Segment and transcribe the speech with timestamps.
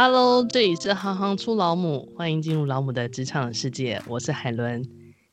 [0.00, 4.00] Hello，这里是行行出老母，欢迎进入老母的职场世界。
[4.06, 4.80] 我是海伦，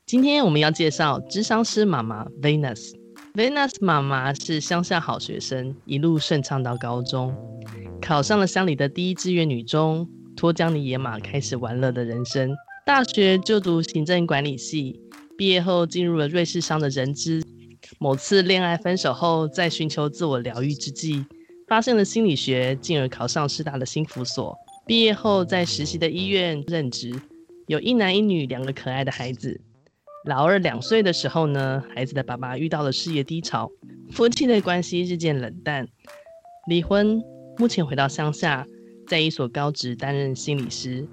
[0.04, 2.90] 今天我们要介绍咨商师妈妈 Venus。
[3.34, 7.32] Venus 妈妈是乡下好学生，一路顺畅到高中，
[8.02, 10.04] 考上了乡里的第一志愿女中，
[10.36, 12.52] 脱缰的野马，开始玩乐的人生。
[12.84, 15.00] 大学就读行政管理系，
[15.38, 17.40] 毕业后进入了瑞士商的人资。
[18.00, 21.24] 某次恋爱分手后，在寻求自我疗愈之际，
[21.66, 24.56] 发现了心理学，进而考上师大的心辅所。
[24.86, 27.12] 毕业后在实习的医院任职，
[27.66, 29.60] 有一男一女两个可爱的孩子。
[30.26, 33.70] 老二两岁的时候呢，孩子的爸爸遇到了事业低潮，
[34.12, 35.88] 夫妻的关系日渐冷淡，
[36.68, 37.20] 离婚。
[37.58, 38.66] 目前回到乡下，
[39.08, 41.08] 在一所高职担任心理师。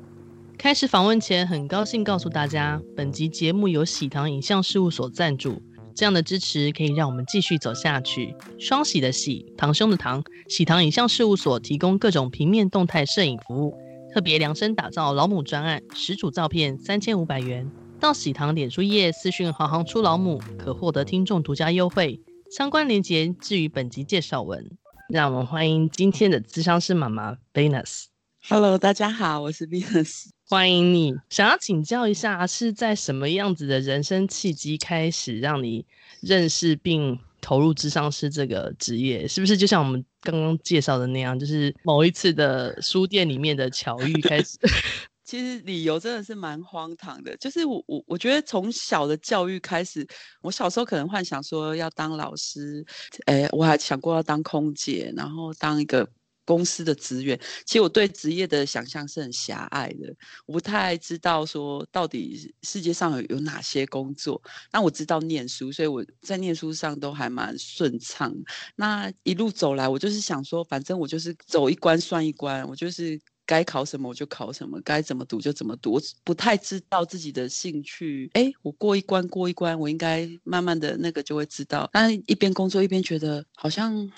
[0.57, 5.61] 开始访问前，很高兴告诉大家，本集节目由喜糖影像事务所赞助。
[5.95, 8.35] 这样的支持可以让我们继续走下去。
[8.59, 13.77] 双喜的喜，堂兄的堂，喜堂影像事务所提供各种平面动态摄影服务，
[14.13, 17.69] 特别量身打造老母专案，十组照片三千五百元。
[17.99, 22.19] 到喜堂脸书页私讯“行行出老母”，可获得听众独家优惠。
[22.51, 24.77] 相关链接置于本集介绍文。
[25.09, 28.12] 让我们欢迎今天的咨商师妈妈 Venus。
[28.45, 30.25] Hello，大家好，我是 Venus。
[30.49, 31.15] 欢迎你。
[31.29, 35.85] 想要请教一下，是在什么样子的人生契机开始让你
[36.19, 39.25] 认识并投入智商师这个职业？
[39.25, 44.57] 是不是就像我们刚刚介绍的那样，就是某一次的书店里面的巧遇开始？
[45.23, 50.05] 其实理由真的是蛮荒唐的，就是我我我觉得从小的教育开始，
[50.41, 52.85] 我小时候可能幻想说要当老师，
[53.27, 56.05] 诶，我还想过要当空姐，然后当一个。
[56.45, 60.13] 公司的职员，其实我对职业的想象是很狭隘的，
[60.45, 64.41] 我不太知道说到底世界上有有哪些工作。
[64.71, 68.33] 那我知道念书，所以我在念书上都还蛮顺畅。
[68.75, 75.93] 那一路走来，我就是想说，反正我就是走一关算一关，我就是该考什么我就考什么，该怎么读就怎么读。
[75.93, 81.89] 我不太知道自己的兴趣，哎，我过一关过一关，我应该慢慢的那个就会知道。
[81.93, 84.11] 但一边工作一边觉得好像。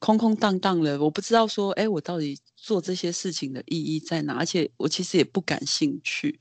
[0.00, 4.34] 空空荡荡的，我不知道说，哎，我到底做这些事情的意义在哪？
[4.34, 6.38] 而且我其实也不感兴趣，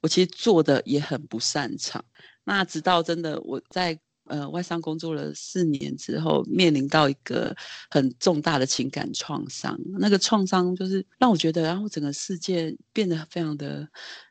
[0.00, 2.04] 我其实做的也很不擅长。
[2.44, 7.54] 那直到真的我在呃外商工作了四年之后，面临到一个
[7.90, 13.88] 很重大的情感创伤，那个创伤就是让我觉得，然后整个世界变得非常的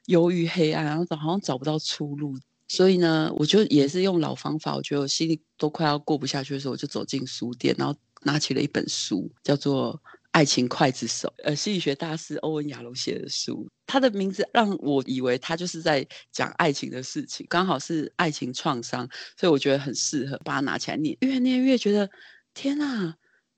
[0.07, 2.37] 忧郁黑暗，然后好像找不到出路。
[2.67, 7.97] 所以呢，我就也是用老方法，我觉得我心里都快要过不下去的时候，我就走进书店，然后。
[8.25, 9.93] 拿起了一本书，叫做
[10.31, 13.65] 《爱情刽子手》，呃，心理学大师欧文亚龙写的书。
[13.85, 21.15] 他的名字让我以为他就是在讲爱情的事情，刚好是爱情创伤，所以我觉得很适合把它拿起来念。
[21.21, 22.09] 越念越觉得，
[22.55, 23.15] 天哪，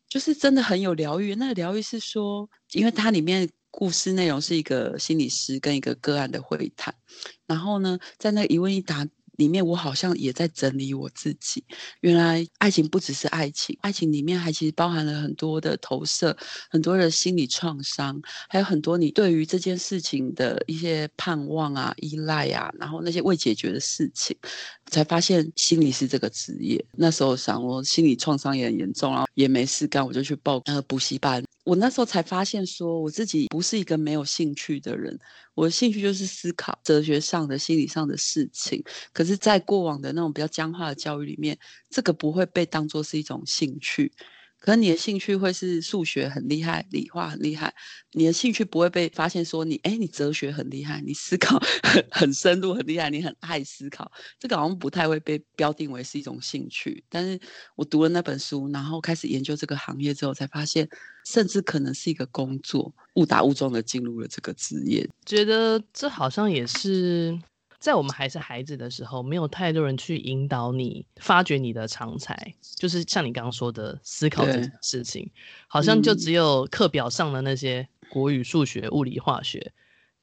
[0.09, 1.33] 就是真的很有疗愈。
[1.35, 6.93] 那个疗愈是说，因为它里面故事内容是一个心理师跟一个个案的会谈，
[7.45, 9.07] 然后呢，在那一问一答。
[9.37, 11.63] 里面我好像也在整理我自己。
[12.01, 16.35] 原来爱情不只是爱情，爱情里面还其实包含了很多的投射，
[16.69, 24.35] 很多的心理创伤，还有很多你对于这件事情的一些盼望啊、依赖啊，然后那些未解决的事情，
[24.87, 26.83] 才发现心理师这个职业。
[26.91, 31.43] 那时候想我心理创伤也很严重，然后也没事干，我就去报呃补习班。
[31.67, 35.19] 我那时候才发现，说我自己不是一个没有兴趣的人，
[35.53, 38.81] 我的兴趣就是思考哲学上的、心理上的事情。
[39.11, 44.13] 可是，在过往的那种比较僵化的教育里面，这个不会被当作是一种兴趣。
[44.59, 47.73] 可能你的兴趣会是数学很厉害，理化很厉害，
[48.13, 57.03] 你的兴趣不会被发现说你，哎，你哲学很厉害，你思考 很很深入很厉害，你很爱思考，这个好像不太会被标定为是一种兴趣。
[57.09, 57.37] 但是
[57.75, 60.89] 我读了那本书，然后开始研究这个行业之后，才发现，
[61.27, 67.37] 甚至可能是一个工作，误打误撞的进入了这个职业，觉得这好像也是。
[67.79, 75.29] 在我们还是孩子的时候，没有太多人去引导你发掘你的长才，就是像你刚刚说的思考这件事情，
[75.67, 79.73] 好像就只有课表上的那些国语、数学、物理、化学，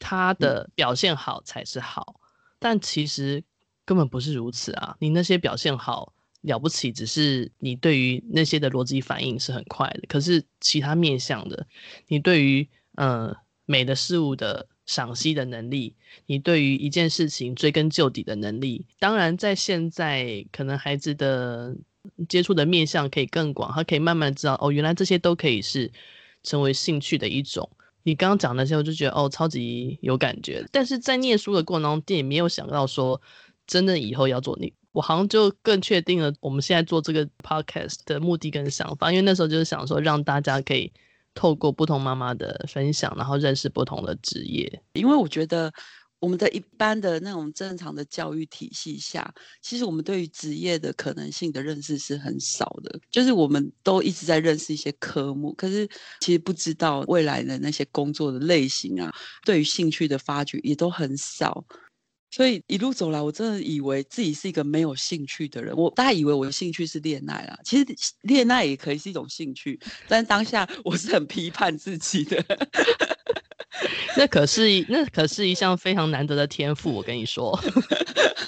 [0.01, 2.19] 他的表现好才是好，
[2.59, 3.45] 但其实
[3.85, 4.97] 根本不是如此啊！
[4.99, 6.14] 你那些表现好
[6.45, 11.67] 了不起，只是你对于那些的逻辑反应是很快的，可是其他面向的，
[12.09, 13.37] 你对于呃
[13.67, 14.67] 美的事物的。
[14.87, 15.97] 赏析的能力，
[16.27, 21.75] 你对于一件事情追根究底的能力，当然在现在可能孩子的
[22.29, 25.91] 接触的面向可以更广，他可以慢慢知道哦，原来这些都可以是
[26.43, 27.67] 成为兴趣的一种。
[28.03, 30.63] 你刚刚讲那些，我就觉得哦，超级有感觉。
[30.71, 33.19] 但是在念书的过程当中，也没有想到说
[33.67, 40.91] 真的以后要做你，我好像就更确定了我们现在做这个 podcast 的目的跟想法，因为那时候就是想说让大家可以。
[41.37, 44.81] 透过不同妈妈的分享，然后认识不同的职业。
[44.93, 45.71] 因为我觉得。
[46.21, 52.99] 我们的一般的那种正常的教育体系下，其实我们对于职业的可能性的认识是很少的。
[53.11, 55.87] 就是我们都一直在认识一些科目，可是
[56.21, 59.13] 其实不知道未来的那些工作的类型啊，
[59.45, 61.63] 对于兴趣的发掘也都很少。
[62.35, 65.73] 所以一路走来，我真的以为自己是一个没有兴趣的人。
[65.77, 67.87] 我大家以为我的兴趣是恋爱啦，其实
[68.23, 69.79] 恋爱也可以是一种兴趣，
[70.09, 72.45] 但当下我是很批判自己的。
[74.19, 77.57] 那可是那可是一项非常难得的天赋，我跟你说，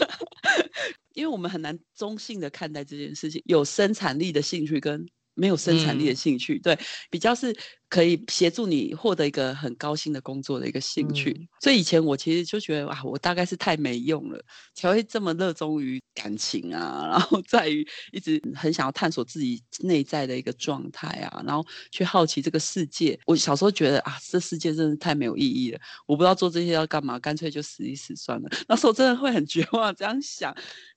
[1.14, 5.06] 因为我们很难中性的看待这件事情，有生产力的兴趣跟。
[5.36, 6.78] 没有生产力的兴趣，嗯、对，
[7.10, 7.56] 比较是
[7.88, 11.30] 可以协助你获得一个很高薪的工作的一个兴趣。
[11.30, 14.42] 嗯、所以以前我其实就觉得，哇，我大概是太没用了，
[14.74, 23.18] 才会这么热衷于感情啊， 然后在于一直很想要探索自己内在的一个状态啊，然后去好奇这个世界。
[23.26, 28.48] 我小时候觉得啊，这世界真的太没有意义了，我不知道做这些要干嘛，干脆就死一死算了。
[28.66, 30.56] 那时候真的会很绝望，这样想。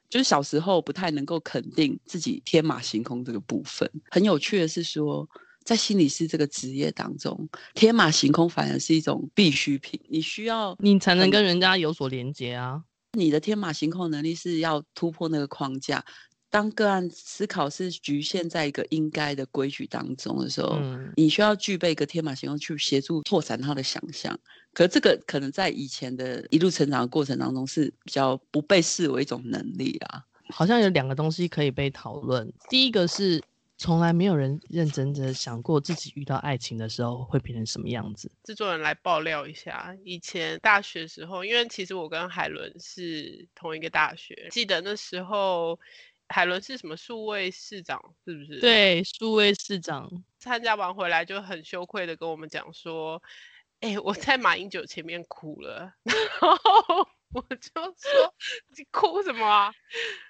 [0.10, 3.90] 就是小时候不太能够肯定自己天马行空这个部分。
[4.10, 5.30] 很有趣的是说，
[5.64, 10.00] 在心理师这个职业当中，天马行空反而是一种必需品。
[10.10, 12.82] 你需要你才能跟人家有所连接啊。
[13.14, 16.04] 你的天马行空能力是要突破那个框架。
[16.52, 24.38] 当个案思考是局限在一个应该的规矩当中的时候，嗯、你需要具备一个天马行空去协助拓展他的想象。
[24.74, 30.26] 可这个可能在以前的一路成长的过程当中是比较不被视为一种能力啊。
[30.50, 32.52] 好像有两个东西可以被讨论。
[32.68, 33.40] 第一个是
[33.78, 38.32] 从来没有人认真的想过自己遇到爱情的时候会变成什么样子。
[38.44, 45.80] 制作人来爆料一下，以前大学时候，因为其实我跟海伦是同一个大学，记得那时候。
[46.30, 48.60] 海伦是什么数位市长，是不是？
[48.60, 53.22] 对，数位市长参加完回来就很羞愧的跟我们讲说
[53.82, 55.92] ：“哎、欸，我在马英九前面哭了。
[56.06, 58.34] ”然后我就说
[58.78, 59.74] ：“你哭什么啊？”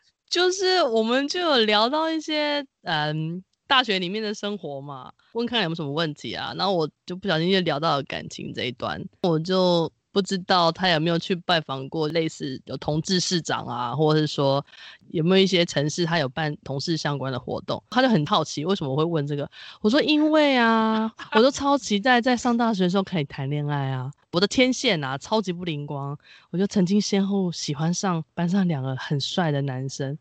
[0.30, 6.54] 就是我们就有聊到一些嗯大学里面的生活嘛，问看有没有什么问题啊。
[6.56, 9.92] 然后我就不小心就聊到了感情这一段，我就。
[10.12, 14.66] 不知道他有没有去拜访过类似有同志市长啊，或者是说
[15.12, 19.50] 有没有一些城市他有办同事相关的活动，他就很好奇为什么我会问这个。
[19.82, 26.18] 我说因为啊，我都超期待在上大学的时候可以谈恋爱啊，我的天线啊超级不灵光，
[26.50, 30.18] 我就曾经先后喜欢上班上两个很帅的男生，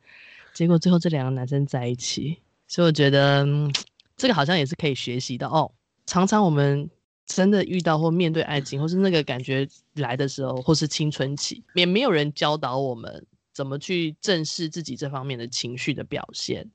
[0.53, 3.47] 结果最后这两个男生在一起，所以我觉得、
[4.17, 5.71] 这个好像也是可以学习的哦。
[6.05, 6.91] 常常我们。
[7.29, 16.69] 真的遇到或面对爱情，或是那个感觉来的时候，或是青春期，也没有人教导我们怎么去正视自己这方面的情绪的表现。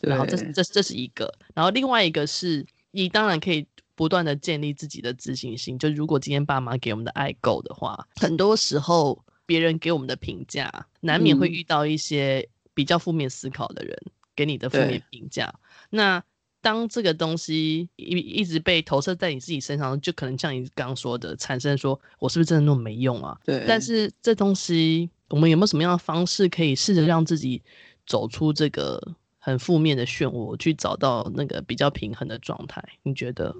[0.00, 3.64] 然后这这这是一个，然后另外一个是你当然可以
[3.94, 5.78] 不断的建立自己的自信心。
[5.78, 13.96] 就如果今天爸妈给我们的爱够的话，很多时候别人给我们的评价，难免会遇到一些比较负面思考的人
[14.34, 15.54] 给你的负面评价。
[15.88, 16.20] 那
[16.62, 23.36] 当这个东西一一直被投射在你自己身上，就可能像你刚刚说的，产生说我是不是真的那么没用啊？
[23.44, 23.64] 对。
[23.66, 27.60] 但是这东西，我们有没有什么样的方式可以试着让自己
[28.06, 32.82] 走出这个很负面的漩涡，去找到那个比较平衡的状态？
[33.02, 33.54] 你觉得？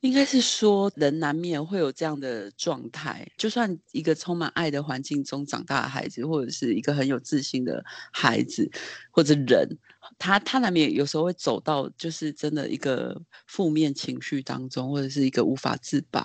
[0.00, 3.28] 应该是说，人难免会有这样的状态。
[3.36, 8.70] 就算一个充满爱的环境中长大的孩子，或者是一个很有自信的孩子，
[9.10, 9.68] 或者人，
[10.16, 16.24] 他他难免有时候会走到就是真的一个负面情绪当中，或者是一个无法自拔。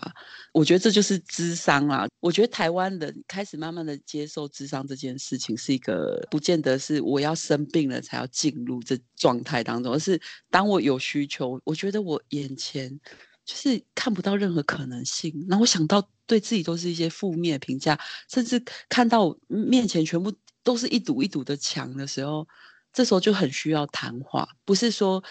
[0.53, 2.07] 我觉得这就是智商啦。
[2.19, 12.99] 我觉得台湾人开始慢慢的接受智商这件事情，是一个不见得是我要生病了才要进入这状态当中，而是当我有需求，我觉得我眼前。
[13.45, 20.33] 就是看不到任何可能性，然后想到对自己都是一些负面评价，甚至看到面前全部
[20.63, 22.47] 都是一堵一堵的墙的时候，
[22.93, 25.23] 这时候就很需要谈话，不是说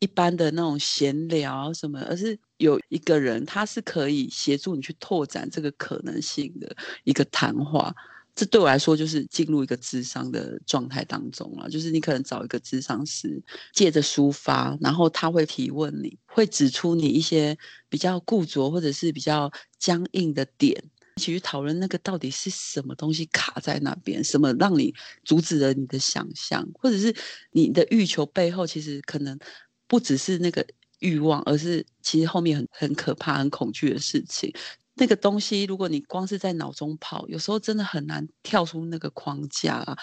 [0.00, 7.94] 一般的那种闲聊什么，而是有一个人他是可以协助你去拓展这个可能性的一个谈话。
[8.34, 13.42] 这对我来说就是进入一个智商的状态当中了，就是你可能找一个智商师，
[13.74, 17.56] 借着抒发，然后他会提问你，会指出你一些
[17.88, 20.82] 比较固着或者是比较僵硬的点，
[21.16, 24.94] 一起去讨论那个到底是什么东西卡在那边，什么让你
[25.24, 27.14] 阻止了你的想象，或者是
[27.52, 29.38] 你的欲求背后其实可能
[29.86, 30.64] 不只是那个
[31.00, 34.50] 欲望，而是其实后面很很可怕、很恐惧的事情。
[35.00, 39.96] 那个东西，如果你光是在脑中跑，有时候真的很难跳出那个框架啊，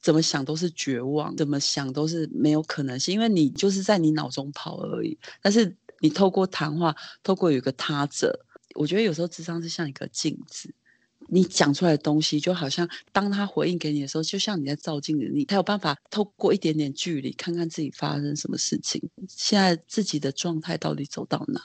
[0.00, 5.16] 怎么想都是绝望，怎么想都是没有可能性，因为你就是在你脑中跑而已。
[5.40, 8.44] 但是你透过谈话，透过有一个他者，
[8.74, 10.74] 我觉得有时候智商是像一个镜子。
[11.28, 21.62] 你讲出来的东西，就好像当他回应给你的时候，就像你在照镜子，你才有办法透过一点点距离，看看自己发生什么事情，现在自己的状态到底走到哪？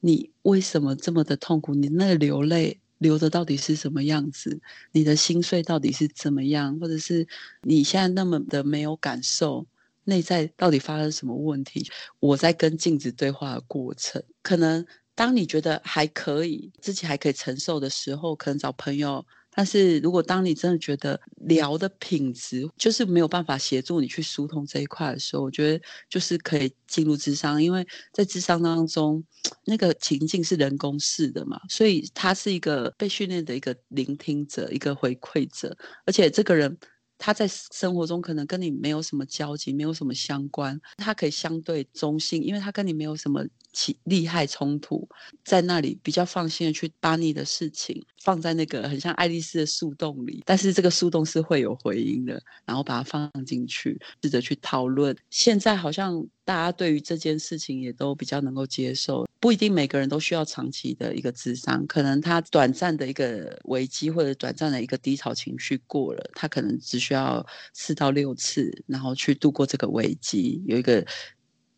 [0.00, 1.74] 你为什么这么的痛苦？
[1.74, 4.60] 你那个流泪流的到底是什么样子？
[4.92, 6.78] 你的心碎到底是怎么样？
[6.80, 7.26] 或者是
[7.62, 9.66] 你现在那么的没有感受，
[10.04, 11.88] 内在到底发生什么问题？
[12.20, 14.86] 我在跟镜子对话的过程，可能。
[15.18, 19.26] 当你觉得还可以，自己还可以承受的时候，可能找朋友。
[19.58, 29.20] 但是如果当你真的觉得聊的品质就是没有办法协助你去疏通这一块的时候，我觉得就是可以进入智商，因为在智商当中，
[29.64, 36.78] 那个情境是人工式的嘛，所以他是一个被训练的一个聆听者，一个回馈者，而且这个人。
[37.18, 45.06] 他在生活中可能跟你没有什么交集，没有什么相关，他可以相对中性，因为他跟你没有什么起利害冲突，
[45.44, 55.16] 在那里比较放心的去把你的事情放在那个很像爱丽丝的树洞里，但是这个树洞是会有回音的，然后把它放进去，试着去讨论。
[55.28, 56.26] 现在好像。
[56.48, 71.06] 大家对于这件事情也都比较能够接受，不一定每个人都需要长期的一个智商，可能他短暂的一个危机或者短暂的一个低潮情绪过了，他可能只需要四到六次，然后去度过这个危机，有一个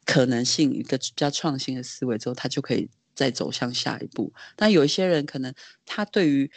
[0.05, 4.33] 可能性，一个比较创新的思维之后，他就可以再走向下一步。
[4.55, 5.53] 但有一些人可能
[5.85, 6.49] 他对于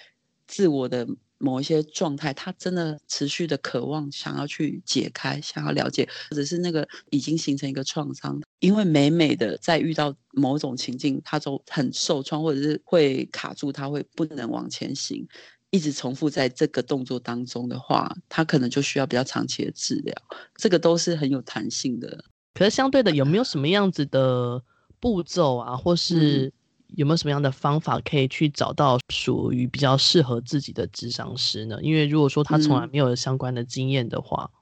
[0.45, 1.07] 自我的
[1.43, 15.27] 某一些状态，他真的持续的渴望，想要去解开，想要了解，或者是那个已经形成一个创伤，因为每每的在遇到某种情境，他都很受创，或者是会卡住，他会不能往前行，
[15.69, 20.15] 一直重复在这个动作当中的话，他可能就需要比较长期的治疗，
[20.55, 22.23] 这个都是很有弹性的。
[22.53, 24.63] 可是相对的，有没有什么样子的
[25.01, 26.51] 步骤啊，或是、嗯？
[26.95, 31.77] 有没有什么样的方法可以去找到属于比较适合自己的智商师呢？
[31.81, 34.57] 因为如果说他从来没有相关的经验的话，嗯，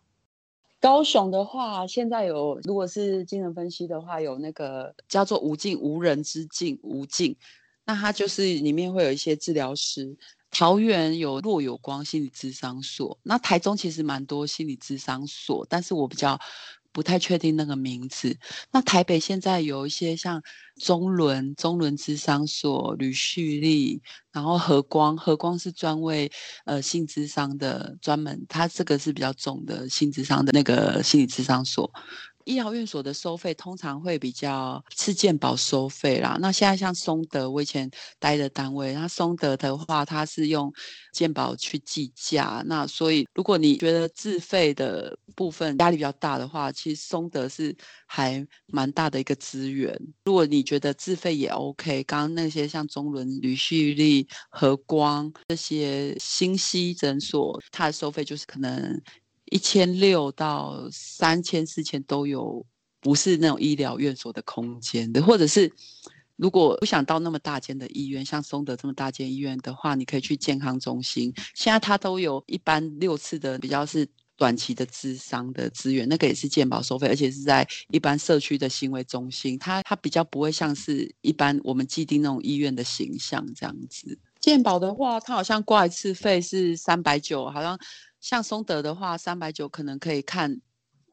[0.79, 7.35] 高雄的话，现在有，如果是精神分析的话，有那个叫做无尽无人之境无尽，
[7.85, 10.17] 那他就是里面会有一些治疗师。
[10.49, 16.39] 桃园有若有光心理咨商所，那台中其实蛮多心理咨商所，但是我比较。
[16.91, 18.37] 不太确定那个名字。
[18.71, 20.41] 那台北现在有一些像
[20.75, 26.31] 中伦、中伦智商所、吕旭丽，然后和光，和光是专为
[26.65, 31.91] 呃性智商的专门，它这个是比较重的性智商的那个心理智商所。
[32.45, 36.37] 医疗院所的收费通常会比较是健保收费啦。
[36.39, 40.71] 那现在像松德，我以前待的单位，那松德的话，它是用
[41.13, 42.63] 健保去计价。
[42.65, 49.97] 那所以如果你觉得自费的部分压力比较大的话，其实松德是还蛮大的一个资源。
[50.25, 59.01] 如果你觉得自费也 OK，刚刚那些像中仑、吕旭立、和光这些新西诊所，它的收费就是可能。
[59.51, 62.65] 一千六到三千四千都有，
[63.01, 65.69] 不是那种医疗院所的空间的，或者是
[66.37, 71.33] 如果不想到那么大间的医院，像松德这么大间医院的话，你可以去健康中心。
[71.53, 84.17] 现在它都有一般六次的比较是短期的咨商的资源，那个也是健保收费，而且是在一般社区的行为中心，它它比较不会像是一般我们既定那种医院的形象这样子。
[84.39, 87.77] 健保的话，它好像挂一次费是三百九，好像。
[88.21, 90.61] 像松德的话，三百九可能可以看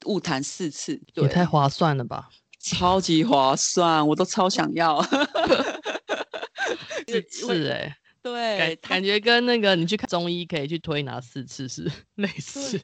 [0.05, 2.29] 物谈四次，也太划算了吧！
[2.61, 5.03] 超级划算，我都超想要。
[7.31, 12.79] 是哎、欸，对，感感觉跟那个你去看中医可以去推拿四次是 类似。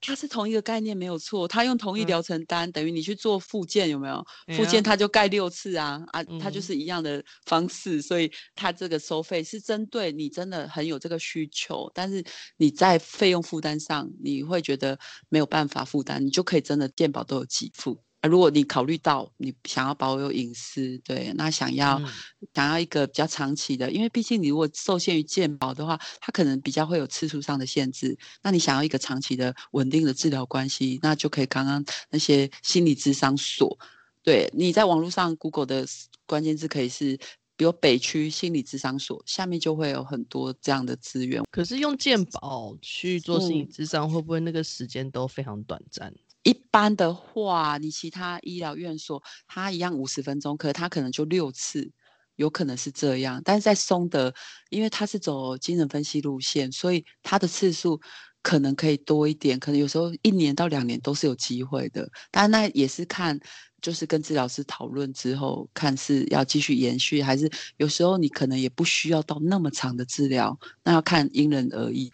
[0.00, 4.24] 它是同一个概念没有错，他用同一疗程单，嗯、等于你去做复健有没有？
[4.56, 12.24] 复健他就盖六次啊、嗯、啊，他就是一样的方式，所以他这个收费是针对你真的很有这个需求，但是
[12.56, 14.98] 你在费用负担上你会觉得
[15.28, 18.00] 没有办法负担，你就可以真的健保都有给付。
[18.26, 22.08] 如果你考虑到你想要保有隐私，对，那想要、嗯、
[22.54, 28.16] 想要一个比较长期的，因为毕竟你如果受限于健保的话，它可能比较会有次数上的限制。
[28.42, 33.78] 那你想要一个长期的稳定的治疗关系，那就可以刚刚那些心理咨商所。
[34.22, 35.86] 对，你在网络上 Google 的
[36.26, 37.16] 关键字可以是，
[37.56, 41.42] 比如北区心理咨商所，下面就会有很多这样的资源。
[41.50, 46.12] 可是用健保去做心理咨商，会不会那个时间都非常短暂？
[46.46, 51.90] 一般的话，你其他医疗院所，它一样五十分钟，可是它可能就六次，
[52.36, 53.42] 有可能是这样。
[53.44, 54.32] 但是在松德，
[54.70, 58.00] 因为它是走精神分析路线，所以它的次数
[58.42, 62.08] 可能可以多一点，可能有时候一年到两年都是有机会的。
[62.30, 63.36] 当然，那也是看，
[63.82, 72.12] 就是跟治疗师讨论之后，看是要继续延续，还是有时候你可能也不需要到那么长的治疗，那要看因人而异。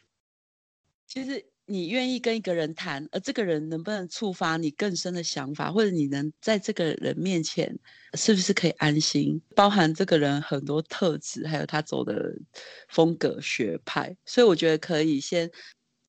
[1.07, 1.52] 其实。
[1.67, 7.79] 你愿意跟一个人谈，而这个人能不能触发你更深的想法，或者你能在这个人面前
[8.15, 9.41] 是不是可以安心？
[9.55, 12.35] 包含这个人很多特质，还有他走的
[12.89, 15.51] 风格学派，所以我觉得可以先。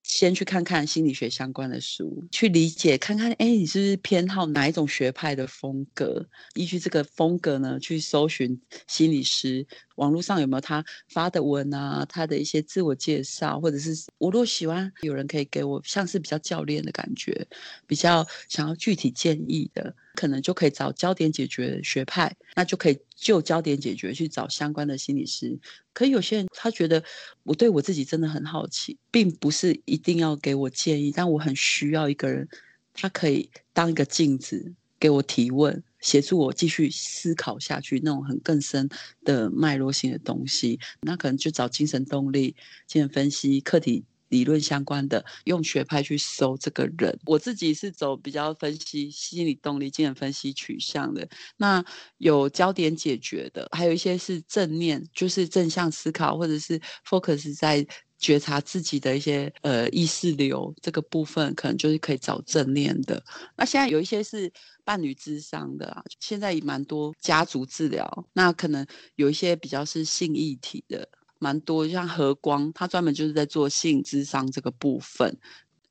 [0.04, 6.28] 先去看看心理学相关的书，去理解看看，哎，你是不是偏好哪一种学派的风格？
[6.56, 12.06] 依据这个风格呢，去搜寻心理师，网络上有没有他发的文啊？
[12.08, 17.48] 他的一些自我介绍，或者是我如果喜欢有人可以给我像是比较教练的感觉，
[17.88, 19.96] 比较想要具体建议的。
[20.14, 25.58] 可能就可以找焦点解决学派，那就可以就焦点解决去找相关的心理师。
[25.94, 27.04] 可有些人他觉得
[27.44, 32.48] 我对我自己真的很好奇，并不是一定要给我建议，但我很需要一个人，
[32.94, 38.88] 他可以当一个镜子给我提问，协助我继续思考下去那种很更深
[39.26, 40.80] 的脉络性的东西。
[41.02, 42.56] 那可能就找精神动力、
[42.88, 44.06] 精神分析、课题。
[44.34, 47.16] 理论相关的，用学派去搜这个人。
[47.28, 51.30] 我自己是走比较分析心理动力、精神分析取向的。
[51.56, 51.86] 那
[52.18, 57.86] 有焦点解决的，还有一些是正面，就是正向思考，或者是 focus 在
[58.18, 63.24] 觉察自己的一些呃意识流这个部分，可能就是可以找正面的。
[63.56, 64.52] 那现在有一些是
[64.84, 68.28] 伴侣咨商的啊，现在也蛮多家族治疗。
[68.34, 71.08] 那可能有一些比较是性议题的。
[71.44, 75.38] 蛮多，像和光，他专门就是在做性智商这个部分，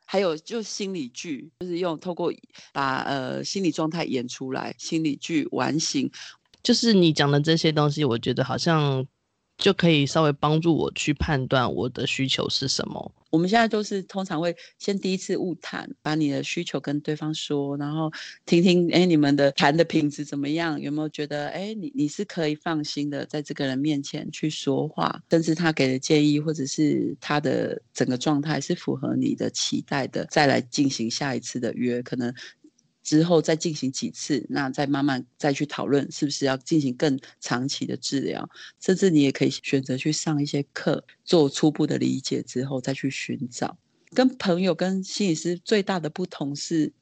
[0.07, 2.33] 还有就心理剧，就是用透过
[2.73, 6.11] 把呃心理状态演出来，心理剧完形，
[6.63, 9.07] 就是你讲的这些东西，我觉得好像。
[9.59, 13.13] 就可以稍微帮助我去判断我的需求是什么。
[13.31, 18.13] 我们现在都是通常会先第一次误谈，把你的需求跟对方说，然后
[18.45, 20.79] 听听，哎，你们的谈的品质怎么样？
[20.79, 32.35] 有没有觉得，哎，你你是可以放心的，在这个人面前去说话，甚至他给的建议或者是他的整个状态是符合你的期待的，再来进行下一次的约，可能。
[33.03, 38.49] 之后再进行几次，那再慢慢再去讨论是不是要进行更长期的治疗，
[38.81, 43.77] 甚至你也可以选择去上一些课，做初步的理解之后再去寻找。
[44.15, 46.93] 跟朋友跟心理师最大的不同是，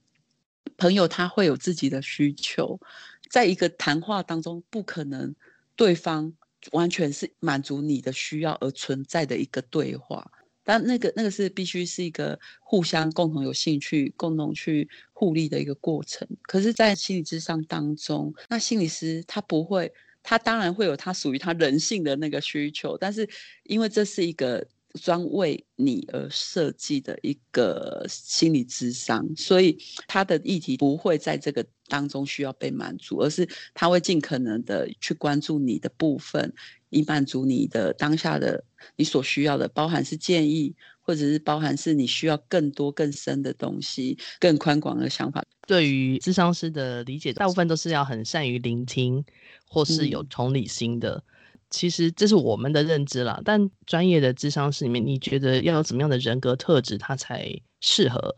[0.76, 2.80] 朋友他会有自己的需求，
[3.28, 5.34] 在一个谈话当中不可能
[5.76, 6.32] 对方
[6.72, 10.30] 完全是满足你的需要而存在的一个对话。
[10.70, 16.28] 但那个那个是必须是一个互相共同有兴趣、共同去互利的一个过程。
[16.42, 23.28] 可是，在心理智商当中，那心理师他不会，他当然会有他属于他人性的那个需求，但是
[23.64, 36.50] 因为这是一个专为你而设计的一个心理智商，所以他的议题不会在这个当中需要被满足，而是他会尽可能的去关注你的部分。
[36.92, 38.64] 以满足你的当下的
[38.96, 45.40] 你所需要的，包含是建议，或者是包含是你需要更多更深的东西，更宽广的想法。
[45.68, 49.24] 对于咨商师的理解，大部分都是要很善于聆听，
[49.68, 51.12] 或是有同理心的。
[51.12, 51.22] 嗯、
[51.70, 57.48] 其实这是我们的认知啦，但专业的咨商师里面，你觉得要有怎么样的人格特质，他才
[57.80, 58.34] 适合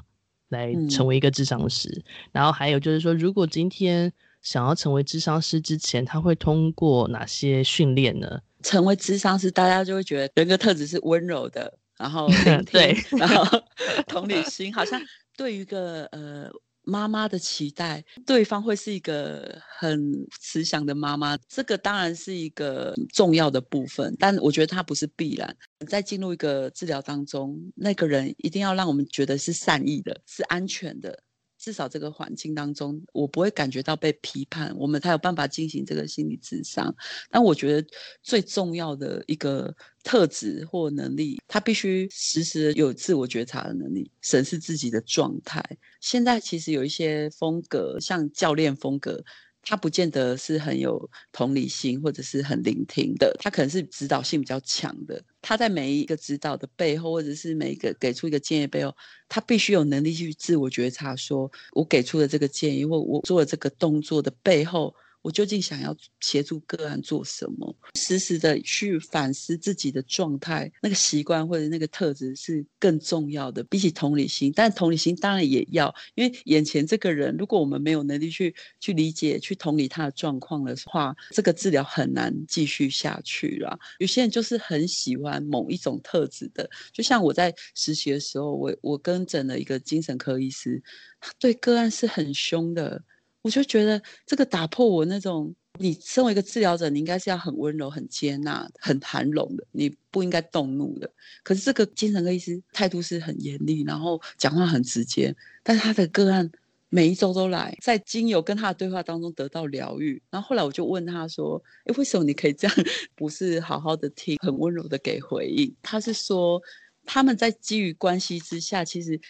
[0.53, 1.89] 来成为一个智商师？
[1.91, 4.13] 嗯、然后还有就是说，如果今天。
[4.43, 8.41] 想要成为智商师之前，他会通过哪些训练呢？
[8.65, 12.29] 成为智商师，大家就会觉得人格特质是温柔的，然后
[12.73, 13.63] 对，然后
[14.09, 15.01] 同理心，好像
[15.37, 16.51] 对于一个呃
[16.83, 25.57] 妈妈的期待，对方会是一个很慈祥的妈妈，这个当然是一个重要的部分，但我觉得它不是必然。
[25.87, 31.23] 在进入一个治疗当中，那个人一定要让我们觉得是善意的，是安全的。
[31.59, 36.93] 至少这个环境当中，我不会感觉到被批判，我们才有办法进行这个心理咨商。
[37.31, 37.89] 但我觉得
[38.21, 45.65] 最重要的一个特质或能力，他必须时时有自我觉察的能力，审视自己的状态。
[46.01, 49.25] 现在其实有一些风格，像教练风格。
[49.63, 55.23] 他不见得是很有同理心，或者是很聆听的，他可能是指导性比较强的。
[55.41, 58.95] 他在每一个指导的背后，或者是每一个给出一个建议背后，
[59.29, 67.75] 他必须有能力去自我觉察，说我给出的这个建议，或我做的这个动作的背后，我究竟想要协助个案做什么？
[67.95, 74.53] 时时的去反思自己的状态，那个习惯或者那个特质是更重要的，比起同理心。
[74.55, 83.79] 但同理心当然也要，因为眼前这个人，如果我们没有能力去去理解、去同理他的状况的话，这个治疗很难继续下去了。
[83.99, 90.83] 有些人就是很喜欢某一种特质的，就像我在实习的时候，我我跟诊了一个精神科医师，
[91.21, 93.05] 他对个案是很凶的。
[93.43, 101.11] 我就觉得这个打破我那种，你身为一个治疗者，你应该是要很温柔、很接纳、很含容的，你不应该动怒的。
[101.43, 105.35] 可是这个精神科医师态度是很严厉，然后讲话很直接。
[105.63, 106.49] 但是他的个案
[106.89, 110.23] 每一周都来，在经由跟他的对话当中得到疗愈。
[110.31, 112.77] 然后后来我就问他说：“诶，为什么你可以这样？
[113.17, 116.63] 不是好好的听，很温柔的给回应？”他是说
[117.05, 119.21] 他们在基于关系之下，其实。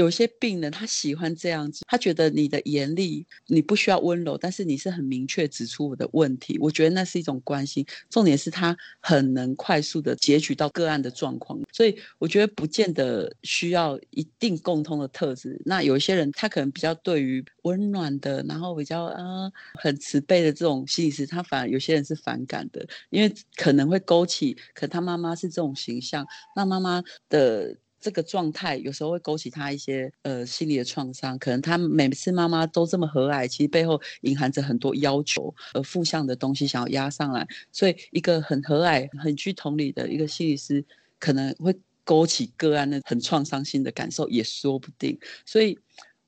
[0.00, 6.56] 有些病人他喜欢这样子，他觉得你的严厉，你不需要温柔，但是你是很明确指出我的问题。
[6.58, 15.60] 我觉得那是一种关心，重点是他很能快速的截取到个案的状况，所以我觉得不见得需要一定共通的特质。
[15.66, 27.76] 那有些人他可能比较对于温暖的，然后比较啊很慈悲的这种心理师，他反而有些人是反感的，因为可能会勾起，可他妈妈是这种形象，那妈妈的。
[28.00, 40.84] 这个状态有时候会勾起他一些呃心理的创伤，可能他每次妈妈都这么和蔼，其实背后隐含着很多要求，呃负向的东西想要压上来，所以一个很和蔼、很具同理的一个心理师，
[41.18, 45.18] 可能会勾起个案的很创伤性的感受，也说不定。
[45.44, 45.78] 所以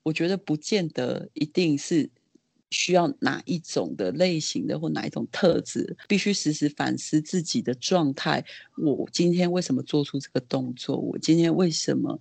[0.03, 2.09] 我觉得不见得一定是。
[2.73, 8.43] 需要哪一种的类型的或哪一种特质，必须时时反思自己的状态。
[8.75, 10.97] 我今天为什么做出这个动作？
[10.97, 12.19] 我今天为什么，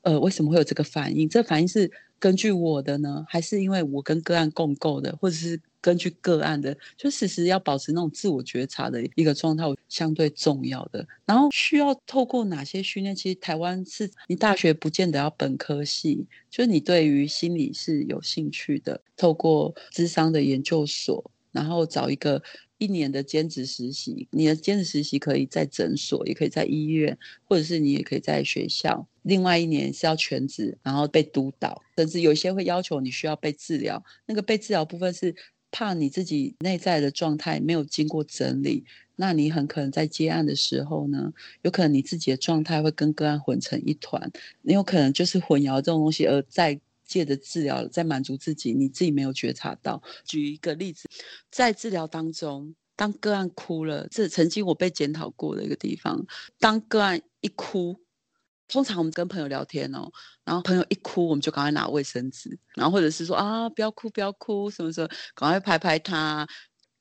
[0.00, 1.28] 呃，为什么会有这个反应？
[1.28, 5.60] 这反应是根据我的呢，还是因为我跟个案共构的，或者是？
[5.82, 11.04] 根据个案的，就时时要保持那种自我觉察的一个状态，相对重要的。
[11.26, 13.14] 然后需要透过哪些训练？
[13.14, 22.40] 其实台湾是你大学不见得要本科系，就是你对于心理是有兴趣的，透过咨商的研究所，然后找一个
[22.78, 24.28] 一年的兼职实习。
[24.30, 29.04] 你的兼职实习可以在诊所，也可以在医院，或者是你也可以在学校。
[29.22, 34.00] 另外一年是要全职，然后被督导，甚至有些会要求你需要被治疗。
[34.26, 35.34] 那个被治疗部分是。
[35.72, 38.84] 怕你自己内在的状态没有经过整理，
[39.16, 41.32] 那你很可能在接案的时候呢，
[41.62, 44.30] 有可能你自己的状态会跟个案混成一团，
[44.60, 50.00] 你有可能就是混淆这种东西，而在借着治疗在满足自己，你自己没有觉察到。
[50.24, 51.08] 举一个例子，
[51.50, 56.24] 在治疗当中，当个案哭了，这曾经我被检讨过的一个地方，
[56.58, 57.96] 当个案一哭。
[58.72, 60.10] 通常我们跟朋友聊天哦，
[60.44, 66.48] 然后朋友一哭，我们就赶快拿卫生纸，然后或者是说啊，不要哭，不要哭，什么时候赶快拍拍他。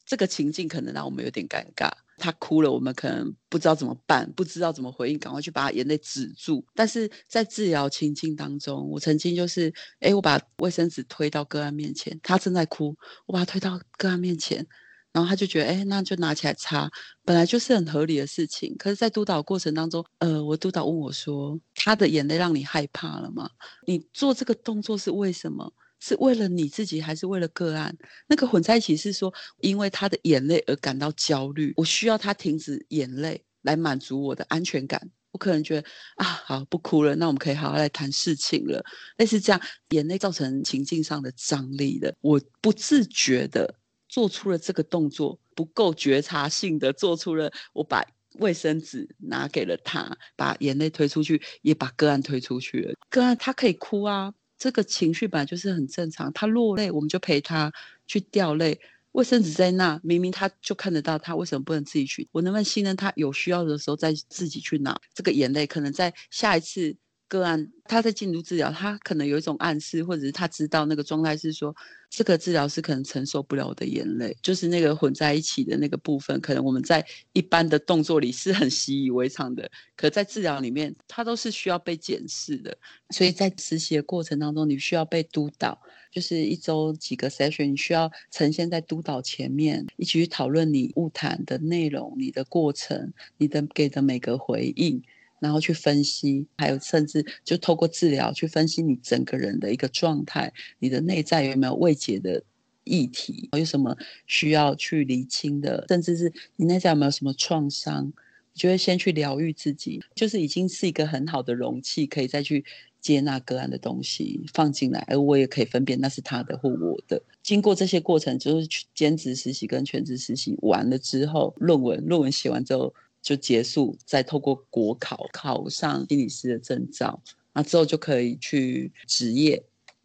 [0.03, 1.89] 这个情境可能让我们有点尴尬。
[2.17, 6.65] 他哭了，我们可能不知道怎么办，不知道怎么回应，赶快去把他眼泪止住。
[6.75, 12.93] 但是在治疗情境当中，我曾经就是，哎，我把卫生纸推到个案面前，他正在哭，
[13.25, 14.67] 我把他推到个案面前。
[15.13, 16.89] 然后他就觉得，哎，那就拿起来擦，
[17.25, 18.73] 本来就是很合理的事情。
[18.77, 23.49] 可是，在督导过程当中，呃，我督导问我说：“他的眼泪让你害怕了吗？
[23.85, 25.71] 你做这个动作是为什么？
[25.99, 27.95] 是为了你自己，还是为了个案？
[28.27, 34.99] 那个混在一起是说，因为他的眼泪而感到焦虑，我需要他停止眼泪来满足我的安全感。
[35.31, 38.83] 我可能觉得啊，好，不哭了，那我们可以好好来谈事情了。
[39.17, 43.75] 类似这样，眼泪造成情境上的张力的，我不自觉的。”
[44.11, 48.05] 做出了这个动作，不够觉察性的做出了，我把
[48.39, 52.93] 卫生纸拿给了他，把眼泪推出去，也把个案推出去了。
[53.09, 56.31] 个案他可以哭啊，这个情绪本来就是很正常。
[56.33, 57.71] 他落泪，我们就陪他
[58.05, 58.81] 去掉泪。
[59.13, 62.27] 卫生纸在那，明明他就看得到，他为什么不能自己去？
[62.33, 63.13] 我能不能信任他？
[63.15, 65.65] 有需要的时候再自己去拿这个眼泪？
[65.65, 66.97] 可能在下一次。
[67.31, 71.73] 个案他在进入治疗，他可能有一种暗示，或者是他知道那个状态是说，
[72.09, 82.77] 这个治疗是可能承受不了我的眼泪，就是那个混在一起的那个部分，可能我们在一般的动作里是很习以为常的，可在治疗里面，它都是需要被检视的。
[83.11, 95.01] 所以在实习的过程当中，你需要被督导，就是一周几个 session，你需要呈现在督导前面，一起去讨论你晤谈的内容、你的过程、你的给的每个回应。
[95.41, 102.41] 然后去分析，还有甚至就透过治疗去分析你整个人的一个状态，你的内在有没有未解的
[102.83, 108.13] 议题，有什么需要去厘清的，甚至是你内在有没有什么创伤，
[108.53, 112.63] 就会先去疗愈自己，就是已经是一个很好的容器，可以再去
[112.99, 117.19] 接纳个案的东西放进来，而我也可以分辨那是他的或我的。
[117.41, 127.21] 经过这些过程，就是去兼职实习跟全职实习完了之后，论文论文写完之后就结束，再透过国考考上心理师的证照，
[127.53, 129.63] 那之后就可以去执业。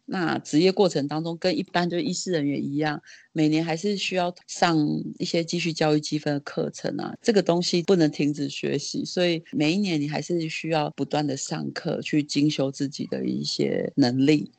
[0.09, 3.01] 那职业过程当中，跟一般就医师人员一样，
[3.33, 4.77] 每年还是需要上
[5.19, 7.13] 一些继续教育积分的课程啊。
[7.21, 14.49] 这个东西不能停止学习，所以每一年你还是需要不断的上课，去精修自己的一些能力。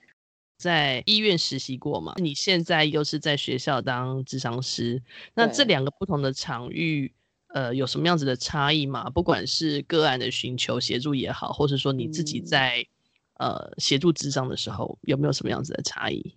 [0.59, 2.12] 在医院实习过嘛？
[2.18, 7.11] 你现在又是在学校当智商师，那这两个不同的场域，
[7.49, 9.11] 呃，有什么样子的差异吗？
[9.11, 12.87] 不管是个案的寻求协助也好，或是说你自己在、嗯。
[13.39, 16.37] 呃，协助咨商的时候有没有什么样子的差异？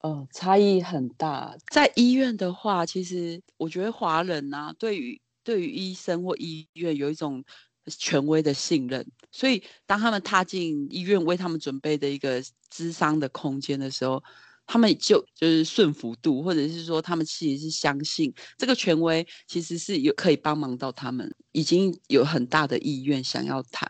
[0.00, 1.56] 呃，差异很大。
[1.70, 7.42] 在医院的话，其实我觉得华人啊，对于对于医生或医院有一种
[7.86, 14.22] 权威的信任，所以当他们踏进医院为他们准备的一个咨商的空间的时候，
[14.72, 23.86] 他们就就是顺服度，或者是说他们其实是相信这个权威其实是有可以帮忙到他们，已经有很大的意愿想要谈。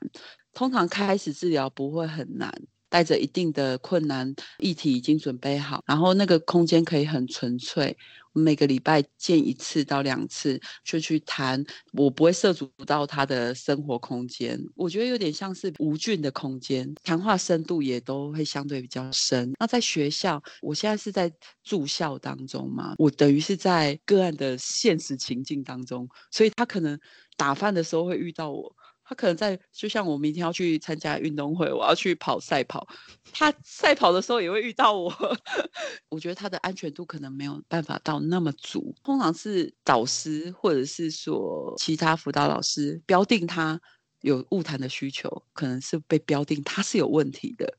[0.53, 2.53] 通常开始治疗不会很难，
[2.89, 7.97] 带着一定的困难议题已经准备好，然后那个空间可以很纯粹。
[8.33, 11.65] 每个礼拜见一次到两次，就去谈。
[11.93, 19.53] 我不会涉足到他的生活空间，我觉得有点像是无菌的空间，谈话深度也都会相对比较深。
[19.59, 26.99] 那在学校，我现在是在住校当中嘛，我等于是在个案的现实情境当中，所以他可能
[27.37, 28.75] 打饭的时候会遇到我。
[29.13, 32.89] 他可能在，就像我明天要去参加运动会，我要去跑赛跑，
[33.31, 35.13] 他赛跑的时候也会遇到我。
[36.09, 38.95] 我觉得他的安全度可能没有办法到那么足。
[39.05, 43.79] 通常是导师或者是说其他辅导老师标定他
[44.23, 47.71] 有误谈的需求，可能是被标定他是有问题的。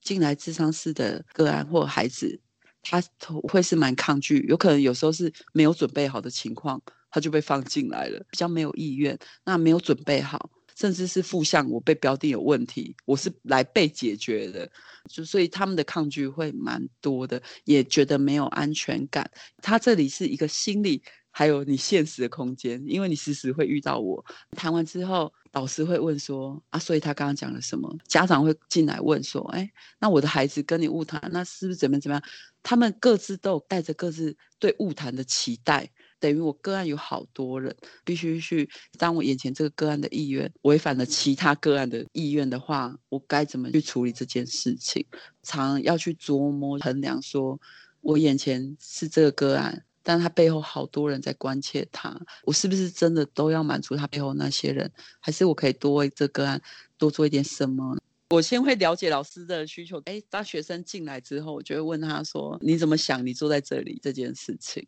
[0.00, 2.40] 进来智商室的个案或孩子，
[2.80, 3.02] 他
[3.42, 10.48] 会是蛮抗拒，有可能有时候是没有准备好的情况，他就被放进来了，比较没有意愿，那没有准备好。
[10.78, 14.70] 甚至是负向我被标定有问题，我是来被解决的，
[15.08, 19.28] 就所以他们的抗拒会蛮多的，也觉得没有安全感。
[19.60, 24.24] 他这里是一个心理还有你现实的空间，因为你时时会遇到我。
[24.56, 27.92] 谈完之后，老师会问说啊，所以他刚刚讲了什么？
[28.06, 32.22] 家长会进来问说，哎，那我的孩子跟你误谈，那是不是怎么怎么样？
[32.62, 35.90] 他们各自都有带着各自对误谈的期待。
[36.20, 38.68] 等于我个案有好多人，必须去。
[38.98, 45.04] 当我眼前这个个案的意愿违反了其他个案的意愿的话，我该怎么去处理这件事情？
[45.42, 47.60] 常要去琢磨衡量，说
[48.00, 54.90] 我眼前是这个个案，但他背后好多人在关切他，我是不是真的都要满足他背后那些人？
[55.20, 56.60] 还是我可以多为这个案
[56.96, 57.96] 多做一点什么？
[58.30, 60.02] 我先会了解老师的需求。
[60.04, 63.26] 诶，当学生进来之后，我就会问他说：“你怎么想？
[63.26, 64.86] 你坐在这里这件事情？”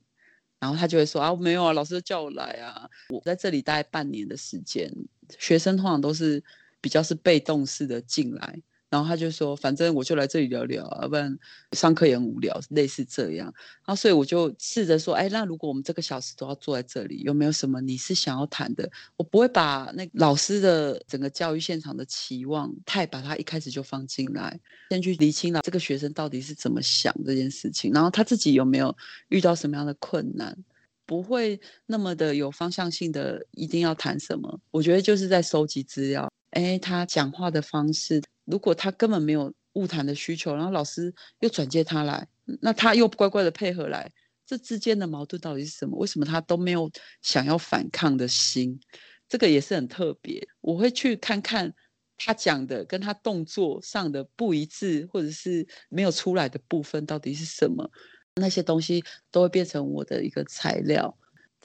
[0.61, 2.88] 然后他就会说啊，没有啊，老师叫我来啊。
[3.09, 4.92] 我在这里待半年的时间，
[5.38, 6.42] 学生通常都是
[6.81, 8.61] 比较是被动式的进来。
[8.90, 11.38] 然后他就说，反正我就来这里聊聊啊，不然
[11.72, 13.46] 上课也很无聊，类似这样。
[13.46, 18.90] 然后所以我就试着说，哎，那如果我们这个小时都要坐在这里，有没有什么你是想要谈的？
[19.16, 24.59] 我不会把那老师的整个教育现场的期望太把他一开始就放进来，
[24.90, 28.96] 先去厘清了这个学生到底是怎么想这件事情，然后他自己有没有
[29.29, 30.59] 遇到什么样的困难，
[31.07, 34.59] 不会那么的有方向性的一定要谈什么。
[34.72, 38.20] 我觉得就是在收集资料，哎，他讲话的方式。
[38.50, 42.26] 如果他根本没有晤谈的需求，然后老师又转接他来，
[42.60, 44.10] 那他又乖乖的配合来，
[44.44, 45.96] 这之间的矛盾到底是什么？
[45.96, 46.90] 为什么他都没有
[47.22, 48.80] 想要反抗的心？
[49.28, 50.46] 这个也是很特别。
[50.60, 51.72] 我会去看看
[52.16, 57.88] 他讲的跟他动作上的不一致，或者是没有出来的部分到底是什么？
[58.34, 61.16] 那些东西都会变成我的一个材料，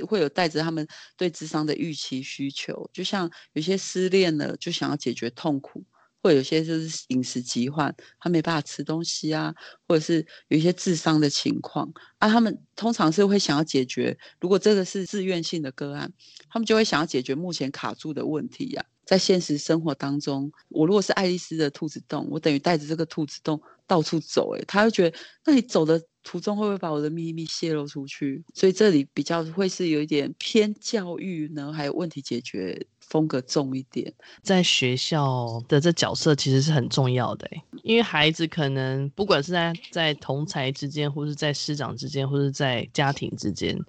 [0.08, 5.84] 会有带着他们对智商的预期需求，就像有些失恋了就想要解决痛苦。
[6.26, 9.54] 或有些就是饮食疾患，他没办法吃东西啊，
[9.88, 14.18] 或者是有一些自伤的情况啊，他们通常是会想要解决。
[14.42, 16.12] 如果这个是自愿性的个案，
[16.50, 18.90] 他们就会想要解决目前卡住的问题呀、啊。
[19.06, 28.44] 在现实生活当中，我如果是爱丽丝的兔子洞，我等于带着这个兔子洞到处走、欸，诶，他会觉得，那你走的途中会不会把我的秘密泄露出去？
[28.54, 32.86] 所以这里比较会是有一点偏教育呢，还有问题解决。
[33.08, 34.12] 风格重一点，
[34.42, 37.48] 在学校的这角色其实是很重要的，
[37.84, 43.80] 因为孩子可能不管是在在同才之间，或是在师长之间，或是在家庭之间，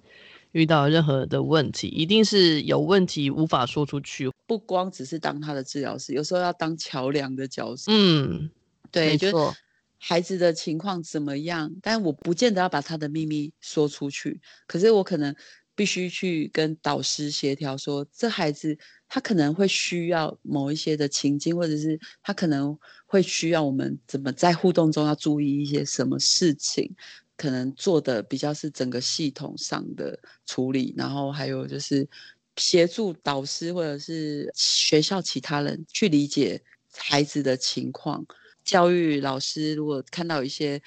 [0.51, 4.29] 遇到任何的问题，一定是有问题无法说出去。
[4.45, 7.91] 不光只是当他的治疗师，有时候要当桥梁的角色。
[7.91, 8.47] 嗯，
[8.91, 9.31] 对，没错。
[9.31, 9.53] 就
[9.99, 11.75] 孩子的情况怎么样？
[11.81, 15.35] 但我不见得要把他的秘密说出去，可是我可能
[15.75, 26.95] 必须去跟导师协调说，这孩子他可能会需要某一些的情境，或者是他可能会需要我们怎么在互动中要注意一些什么事情，
[27.35, 32.07] 可能做的比较是整个系统上的处理，然后还有就是
[32.55, 36.61] 协助导师或者是学校其他人去理解
[36.95, 38.25] 孩子的情况。
[38.67, 40.79] 教育老师如果看到一些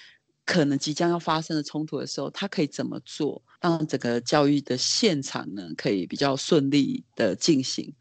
[0.45, 7.95] 可能即将要发生的冲突的时候，他可以怎么做，让整个教育的现场呢可以比较顺利的进行？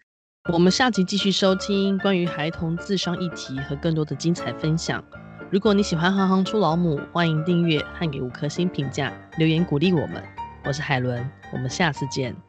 [0.52, 5.04] 我们下集继续收听关于孩童咨商议题和更多的精彩分享。
[5.52, 10.24] 如果你喜欢行行出老母，欢迎订阅和给五颗星评价，留言鼓励我们。
[10.66, 12.49] 我是海伦，我们下次见。